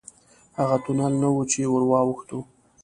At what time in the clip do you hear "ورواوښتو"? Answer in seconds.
1.73-2.39